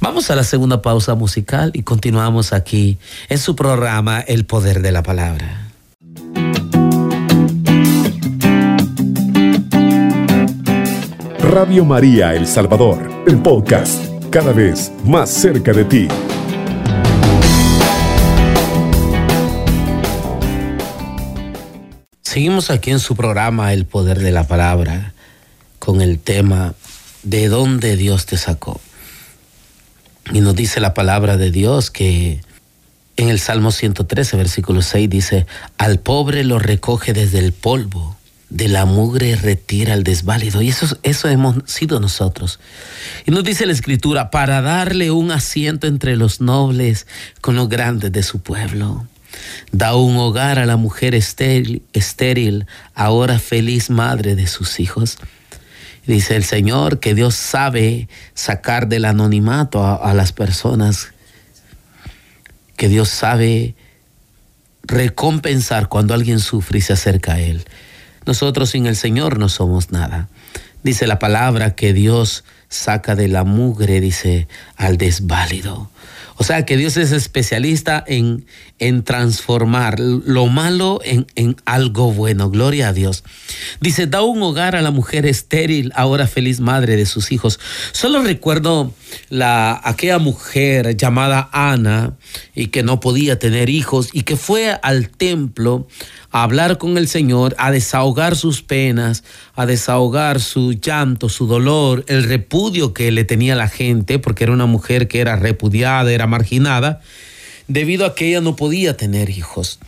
[0.00, 4.90] Vamos a la segunda pausa musical y continuamos aquí en su programa El Poder de
[4.90, 5.70] la Palabra.
[11.38, 16.08] Radio María El Salvador, el podcast, cada vez más cerca de ti.
[22.36, 25.14] Seguimos aquí en su programa El Poder de la Palabra
[25.78, 26.74] con el tema
[27.22, 28.78] ¿De dónde Dios te sacó?
[30.34, 32.42] Y nos dice la palabra de Dios que
[33.16, 35.46] en el Salmo 113, versículo 6 dice,
[35.78, 38.18] al pobre lo recoge desde el polvo
[38.50, 40.60] de la mugre retira al desválido.
[40.60, 42.60] Y eso, eso hemos sido nosotros.
[43.24, 47.06] Y nos dice la escritura, para darle un asiento entre los nobles
[47.40, 49.06] con los grandes de su pueblo.
[49.72, 55.18] Da un hogar a la mujer estéril, ahora feliz madre de sus hijos.
[56.06, 61.08] Dice el Señor que Dios sabe sacar del anonimato a, a las personas,
[62.76, 63.74] que Dios sabe
[64.82, 67.64] recompensar cuando alguien sufre y se acerca a Él.
[68.24, 70.28] Nosotros sin el Señor no somos nada.
[70.82, 74.46] Dice la palabra que Dios saca de la mugre, dice,
[74.76, 75.90] al desválido.
[76.38, 78.46] O sea que Dios es especialista en,
[78.78, 82.50] en transformar lo malo en, en, algo bueno.
[82.50, 83.24] Gloria a Dios.
[83.80, 87.58] Dice, da un hogar a la mujer estéril, ahora feliz madre de sus hijos.
[87.92, 88.92] Solo recuerdo
[89.30, 92.16] la, aquella mujer llamada Ana
[92.54, 95.88] y que no podía tener hijos y que fue al templo
[96.36, 102.04] a hablar con el Señor, a desahogar sus penas, a desahogar su llanto, su dolor,
[102.08, 106.26] el repudio que le tenía la gente, porque era una mujer que era repudiada, era
[106.26, 107.00] marginada,
[107.68, 109.78] debido a que ella no podía tener hijos.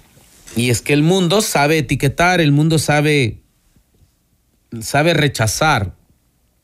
[0.57, 3.41] Y es que el mundo sabe etiquetar, el mundo sabe,
[4.81, 5.93] sabe rechazar,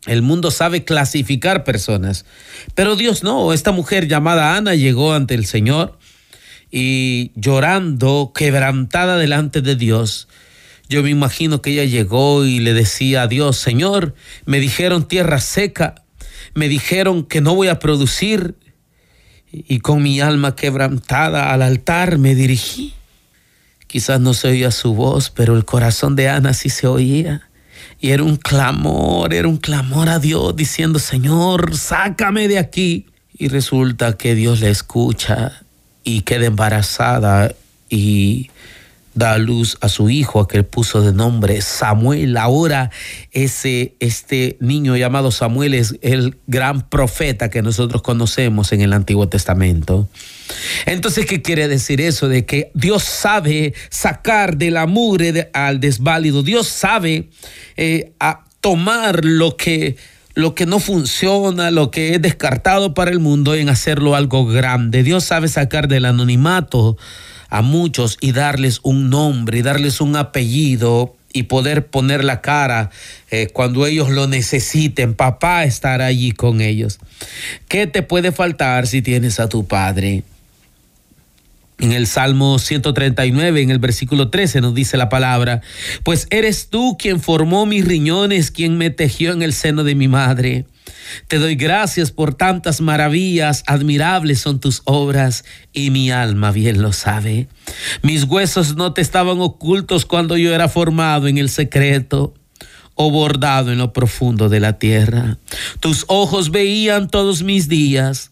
[0.06, 2.24] el mundo sabe clasificar personas.
[2.74, 5.98] Pero Dios no, esta mujer llamada Ana llegó ante el Señor
[6.76, 10.26] y llorando, quebrantada delante de Dios.
[10.88, 15.38] Yo me imagino que ella llegó y le decía a Dios, Señor, me dijeron tierra
[15.38, 15.94] seca,
[16.52, 18.56] me dijeron que no voy a producir
[19.52, 22.92] y con mi alma quebrantada al altar me dirigí.
[23.87, 27.48] Quizás no se oía su voz, pero el corazón de Ana sí se oía.
[28.00, 33.06] Y era un clamor, era un clamor a Dios diciendo, Señor, sácame de aquí.
[33.32, 35.63] Y resulta que Dios le escucha
[36.04, 37.54] y queda embarazada
[37.88, 38.50] y
[39.14, 42.36] da a luz a su hijo, a que él puso de nombre Samuel.
[42.36, 42.90] Ahora
[43.32, 49.28] ese, este niño llamado Samuel es el gran profeta que nosotros conocemos en el Antiguo
[49.28, 50.08] Testamento.
[50.84, 52.28] Entonces, ¿qué quiere decir eso?
[52.28, 54.86] De que Dios sabe sacar de la
[55.52, 56.42] al desválido.
[56.42, 57.30] Dios sabe
[57.76, 59.96] eh, a tomar lo que
[60.34, 65.02] lo que no funciona, lo que es descartado para el mundo en hacerlo algo grande.
[65.02, 66.96] Dios sabe sacar del anonimato
[67.48, 72.90] a muchos y darles un nombre y darles un apellido y poder poner la cara
[73.30, 75.14] eh, cuando ellos lo necesiten.
[75.14, 76.98] Papá estar allí con ellos.
[77.68, 80.22] ¿Qué te puede faltar si tienes a tu padre?
[81.78, 85.60] En el Salmo 139, en el versículo 13, nos dice la palabra,
[86.04, 90.06] pues eres tú quien formó mis riñones, quien me tejió en el seno de mi
[90.06, 90.66] madre.
[91.27, 96.92] Te doy gracias por tantas maravillas, admirables son tus obras y mi alma bien lo
[96.92, 97.48] sabe.
[98.02, 102.35] Mis huesos no te estaban ocultos cuando yo era formado en el secreto
[102.94, 105.38] o bordado en lo profundo de la tierra.
[105.81, 108.31] Tus ojos veían todos mis días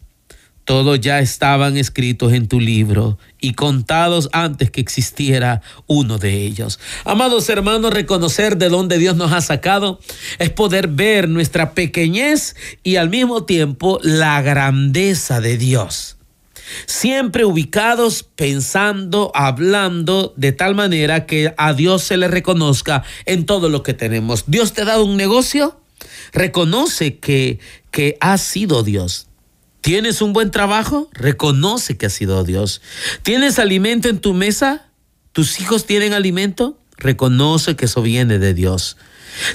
[0.65, 6.79] todos ya estaban escritos en tu libro y contados antes que existiera uno de ellos.
[7.05, 9.99] Amados hermanos, reconocer de dónde Dios nos ha sacado
[10.39, 16.17] es poder ver nuestra pequeñez y al mismo tiempo la grandeza de Dios.
[16.87, 23.69] Siempre ubicados, pensando, hablando de tal manera que a Dios se le reconozca en todo
[23.69, 24.45] lo que tenemos.
[24.47, 25.81] Dios te ha dado un negocio,
[26.33, 27.59] reconoce que,
[27.91, 29.27] que ha sido Dios.
[29.83, 31.11] ¿Tienes un buen trabajo?
[31.13, 32.81] Reconoce que ha sido Dios.
[33.25, 34.87] ¿Tienes alimento en tu mesa?
[35.33, 36.79] ¿Tus hijos tienen alimento?
[36.97, 38.97] Reconoce que eso viene de Dios.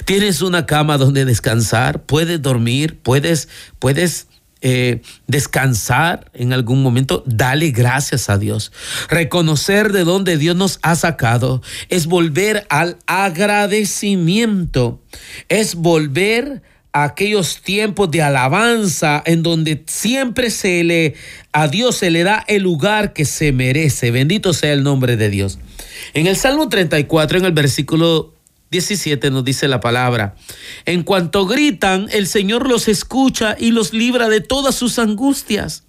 [0.04, 2.02] ¿Tienes una cama donde descansar?
[2.02, 2.98] ¿Puedes dormir?
[3.02, 3.48] ¿Puedes,
[3.78, 4.26] puedes
[4.60, 7.24] eh, descansar en algún momento?
[7.26, 8.70] Dale gracias a Dios.
[9.08, 15.00] Reconocer de dónde Dios nos ha sacado es volver al agradecimiento.
[15.48, 16.60] Es volver
[16.92, 21.14] aquellos tiempos de alabanza en donde siempre se le
[21.52, 24.10] a Dios se le da el lugar que se merece.
[24.10, 25.58] Bendito sea el nombre de Dios.
[26.14, 28.34] En el Salmo 34 en el versículo
[28.70, 30.36] 17 nos dice la palabra,
[30.84, 35.84] en cuanto gritan, el Señor los escucha y los libra de todas sus angustias.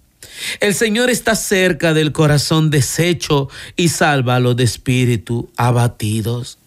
[0.60, 6.58] El Señor está cerca del corazón deshecho y salva a los de espíritu abatidos.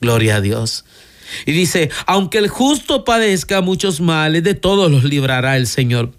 [0.00, 0.84] Gloria a Dios.
[1.46, 6.12] Y dice, aunque el justo padezca muchos males, de todos los librará el Señor.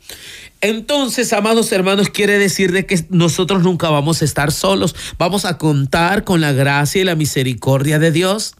[0.61, 5.57] Entonces, amados hermanos, quiere decir de que nosotros nunca vamos a estar solos, vamos a
[5.57, 8.55] contar con la gracia y la misericordia de Dios.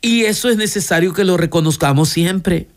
[0.00, 2.68] Y eso es necesario que lo reconozcamos siempre.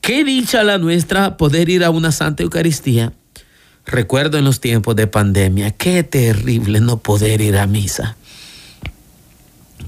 [0.00, 3.12] Qué dicha la nuestra poder ir a una Santa Eucaristía.
[3.86, 8.16] Recuerdo en los tiempos de pandemia, qué terrible no poder ir a misa.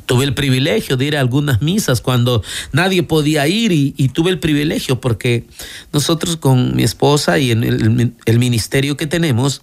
[0.08, 2.42] Tuve el privilegio de ir a algunas misas cuando
[2.72, 5.44] nadie podía ir y, tuve el privilegio porque
[5.92, 9.60] nosotros con mi esposa y en el, ministerio que tenemos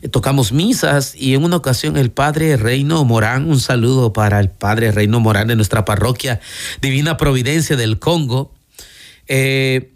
[0.00, 4.48] eh, tocamos misas y en una ocasión el padre Reino Morán, un saludo para el
[4.48, 6.38] padre Reino Morán de nuestra parroquia
[6.80, 8.54] Divina Providencia del Congo,
[9.26, 9.90] eh,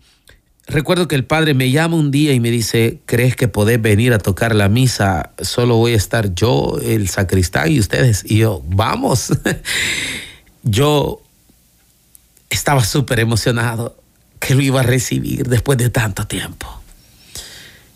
[0.66, 4.14] Recuerdo que el padre me llama un día y me dice, ¿crees que podés venir
[4.14, 5.32] a tocar la misa?
[5.40, 8.24] Solo voy a estar yo, el sacristán y ustedes.
[8.26, 9.30] Y yo, vamos.
[10.62, 11.20] yo
[12.48, 13.96] estaba súper emocionado
[14.40, 16.66] que lo iba a recibir después de tanto tiempo.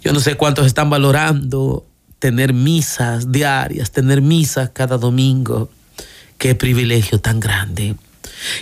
[0.03, 1.87] Yo no sé cuántos están valorando
[2.19, 5.71] tener misas diarias, tener misas cada domingo.
[6.37, 7.97] Qué privilegio tan grande.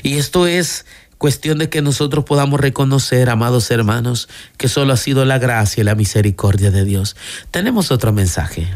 [0.02, 0.86] Y esto es
[1.18, 5.84] Cuestión de que nosotros podamos reconocer, amados hermanos, que solo ha sido la gracia y
[5.84, 7.16] la misericordia de Dios.
[7.50, 8.66] Tenemos otro mensaje.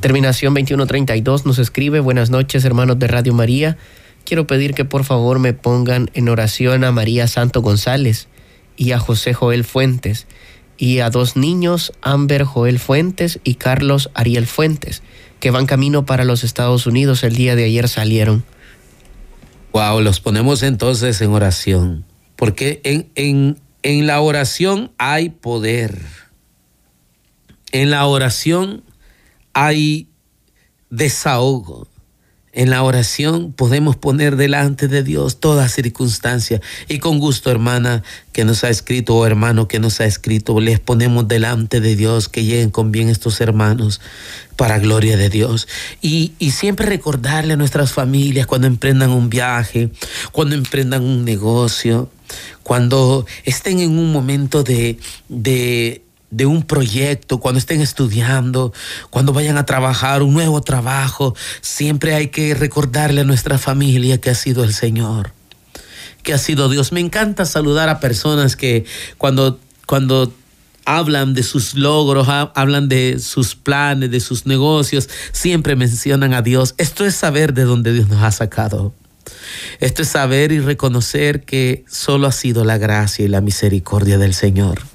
[0.00, 3.78] Terminación 2132 nos escribe, buenas noches hermanos de Radio María.
[4.26, 8.28] Quiero pedir que por favor me pongan en oración a María Santo González
[8.76, 10.26] y a José Joel Fuentes
[10.76, 15.02] y a dos niños, Amber Joel Fuentes y Carlos Ariel Fuentes,
[15.40, 17.24] que van camino para los Estados Unidos.
[17.24, 18.44] El día de ayer salieron.
[19.74, 22.04] Wow, los ponemos entonces en oración,
[22.36, 26.00] porque en, en, en la oración hay poder.
[27.72, 28.84] En la oración
[29.52, 30.08] hay
[30.90, 31.88] desahogo.
[32.54, 36.60] En la oración podemos poner delante de Dios toda circunstancia.
[36.88, 40.78] Y con gusto, hermana que nos ha escrito o hermano que nos ha escrito, les
[40.78, 44.00] ponemos delante de Dios que lleguen con bien estos hermanos
[44.56, 45.66] para gloria de Dios.
[46.00, 49.90] Y, siempre recordarle a nuestras familias cuando emprendan un viaje,
[50.30, 52.08] cuando emprendan un negocio,
[52.62, 54.98] cuando estén en un momento de,
[55.28, 56.03] de
[56.34, 58.72] de un proyecto, cuando estén estudiando,
[59.10, 64.30] cuando vayan a trabajar un nuevo trabajo, siempre hay que recordarle a nuestra familia que
[64.30, 65.32] ha sido el Señor,
[66.24, 66.90] que ha sido Dios.
[66.90, 68.84] Me encanta saludar a personas que
[69.16, 70.34] cuando, cuando
[70.84, 76.74] hablan de sus logros, hablan de sus planes, de sus negocios, siempre mencionan a Dios.
[76.78, 78.92] Esto es saber de dónde Dios nos ha sacado.
[79.78, 84.34] Esto es saber y reconocer que solo ha sido la gracia y la misericordia del
[84.34, 84.93] Señor.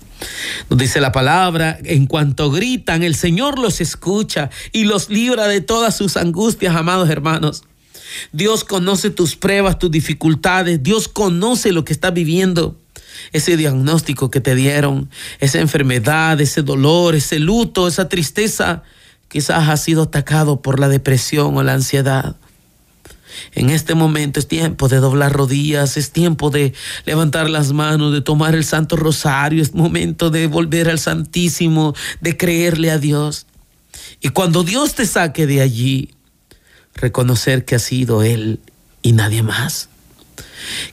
[0.69, 5.61] Nos dice la palabra, en cuanto gritan, el Señor los escucha y los libra de
[5.61, 7.63] todas sus angustias, amados hermanos.
[8.31, 10.81] Dios conoce tus pruebas, tus dificultades.
[10.83, 12.77] Dios conoce lo que estás viviendo.
[13.31, 15.09] Ese diagnóstico que te dieron,
[15.39, 18.83] esa enfermedad, ese dolor, ese luto, esa tristeza,
[19.27, 22.35] quizás ha sido atacado por la depresión o la ansiedad.
[23.53, 26.73] En este momento es tiempo de doblar rodillas, es tiempo de
[27.05, 32.37] levantar las manos, de tomar el Santo Rosario, es momento de volver al Santísimo, de
[32.37, 33.45] creerle a Dios.
[34.21, 36.09] Y cuando Dios te saque de allí,
[36.95, 38.59] reconocer que ha sido Él
[39.01, 39.89] y nadie más.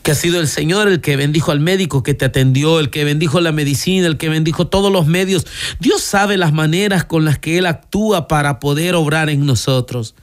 [0.03, 3.05] que ha sido el Señor el que bendijo al médico que te atendió, el que
[3.05, 5.47] bendijo la medicina, el que bendijo todos los medios.
[5.81, 10.15] Dios sabe las maneras con las que Él actúa para poder obrar en nosotros.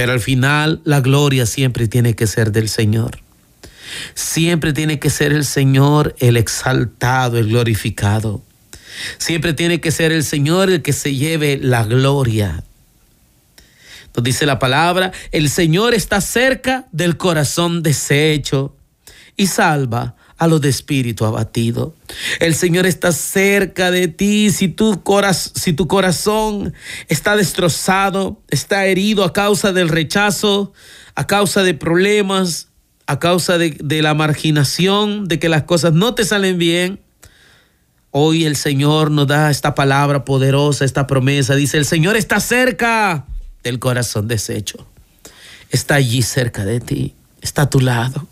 [0.00, 3.18] Pero al final la gloria siempre tiene que ser del Señor.
[4.14, 8.42] Siempre tiene que ser el Señor el exaltado, el glorificado.
[9.18, 12.64] Siempre tiene que ser el Señor el que se lleve la gloria.
[14.16, 18.74] Nos dice la palabra, el Señor está cerca del corazón deshecho
[19.36, 21.94] y salva a los de espíritu abatido.
[22.40, 24.50] El Señor está cerca de ti.
[24.50, 26.72] Si tu, corazón
[27.08, 30.72] está destrozado, está herido a causa del rechazo,
[31.14, 32.68] a causa de problemas,
[33.06, 37.00] a causa de, de la marginación, de que las cosas no te salen bien,
[38.10, 41.54] hoy el Señor nos da esta palabra poderosa, esta promesa.
[41.54, 43.26] Dice, el Señor está cerca
[43.62, 44.86] del corazón deshecho.
[45.68, 48.26] Está allí cerca de ti, está a tu lado.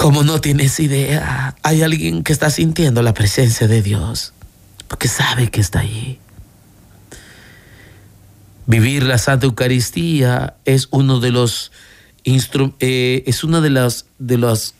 [0.00, 4.32] Como no tienes idea, hay alguien que está sintiendo la presencia de Dios,
[4.88, 6.18] porque sabe que está allí.
[8.64, 11.70] Vivir la Santa Eucaristía es uno de los
[12.24, 14.72] eh, es una de las de los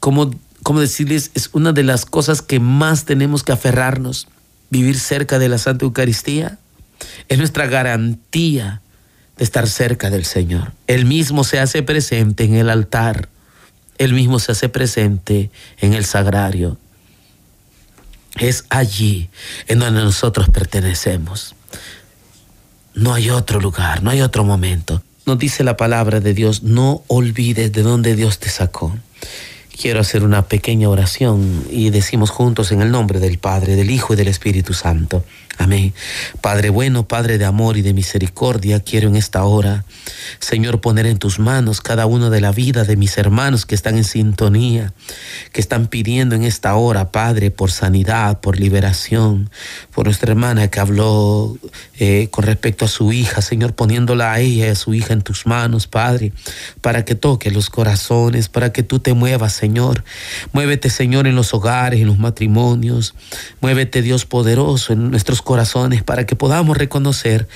[0.00, 0.34] como
[0.64, 4.26] como decirles es una de las cosas que más tenemos que aferrarnos.
[4.68, 6.58] Vivir cerca de la Santa Eucaristía
[7.28, 8.82] es nuestra garantía
[9.36, 10.72] de estar cerca del Señor.
[10.88, 13.28] Él mismo se hace presente en el altar.
[14.02, 16.76] Él mismo se hace presente en el sagrario.
[18.34, 19.30] Es allí
[19.68, 21.54] en donde nosotros pertenecemos.
[22.94, 25.04] No hay otro lugar, no hay otro momento.
[25.24, 28.92] Nos dice la palabra de Dios, no olvides de dónde Dios te sacó.
[29.80, 34.12] Quiero hacer una pequeña oración y decimos juntos en el nombre del Padre, del Hijo
[34.12, 35.24] y del Espíritu Santo.
[35.58, 35.92] Amén.
[36.40, 39.84] Padre bueno, Padre de amor y de misericordia, quiero en esta hora,
[40.40, 43.96] Señor, poner en tus manos cada uno de la vida de mis hermanos que están
[43.96, 44.92] en sintonía,
[45.52, 49.50] que están pidiendo en esta hora, Padre, por sanidad, por liberación,
[49.94, 51.56] por nuestra hermana que habló
[51.98, 55.22] eh, con respecto a su hija, Señor, poniéndola a ella y a su hija en
[55.22, 56.32] tus manos, Padre,
[56.80, 60.02] para que toque los corazones, para que tú te muevas, Señor.
[60.52, 63.14] Muévete, Señor, en los hogares, en los matrimonios.
[63.60, 67.46] Muévete, Dios poderoso, en nuestros corazones para que podamos reconocer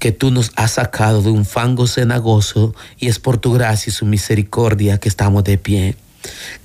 [0.00, 3.92] que tú nos has sacado de un fango cenagoso y es por tu gracia y
[3.92, 5.94] su misericordia que estamos de pie.